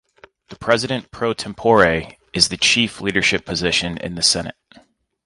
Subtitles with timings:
[0.47, 4.55] The President pro tempore is the chief leadership position in the Senate.